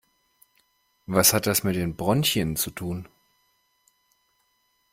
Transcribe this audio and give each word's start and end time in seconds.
Was 1.05 1.31
hat 1.31 1.45
das 1.45 1.61
mit 1.63 1.75
den 1.75 1.95
Bronchien 1.95 2.55
zu 2.55 2.71
tun? 2.71 3.07